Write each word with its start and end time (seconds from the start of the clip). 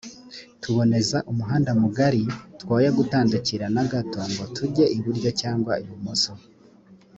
tuzaboneza 0.61 1.17
umuhanda 1.31 1.71
mugari 1.81 2.23
twoye 2.61 2.89
gutandukira 2.97 3.65
na 3.75 3.83
gato 3.91 4.19
ngo 4.31 4.43
tujye 4.55 4.85
iburyo 4.97 5.29
cyangwa 5.41 5.73
ibumoso. 5.83 6.31